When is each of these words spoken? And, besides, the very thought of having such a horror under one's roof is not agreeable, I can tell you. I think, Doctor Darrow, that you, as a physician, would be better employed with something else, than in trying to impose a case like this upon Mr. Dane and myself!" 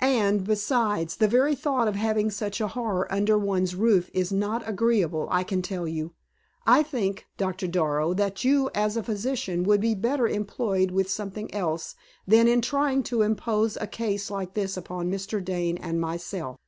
And, 0.00 0.44
besides, 0.44 1.16
the 1.16 1.26
very 1.26 1.54
thought 1.54 1.88
of 1.88 1.94
having 1.94 2.30
such 2.30 2.60
a 2.60 2.68
horror 2.68 3.10
under 3.10 3.38
one's 3.38 3.74
roof 3.74 4.10
is 4.12 4.30
not 4.30 4.62
agreeable, 4.68 5.26
I 5.30 5.44
can 5.44 5.62
tell 5.62 5.88
you. 5.88 6.12
I 6.66 6.82
think, 6.82 7.24
Doctor 7.38 7.66
Darrow, 7.66 8.12
that 8.12 8.44
you, 8.44 8.68
as 8.74 8.98
a 8.98 9.02
physician, 9.02 9.64
would 9.64 9.80
be 9.80 9.94
better 9.94 10.28
employed 10.28 10.90
with 10.90 11.08
something 11.10 11.54
else, 11.54 11.94
than 12.28 12.48
in 12.48 12.60
trying 12.60 13.02
to 13.04 13.22
impose 13.22 13.78
a 13.78 13.86
case 13.86 14.30
like 14.30 14.52
this 14.52 14.76
upon 14.76 15.10
Mr. 15.10 15.42
Dane 15.42 15.78
and 15.78 15.98
myself!" 16.02 16.58